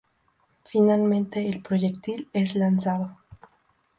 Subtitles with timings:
[0.65, 3.19] Finalmente, el proyectil es lanzado.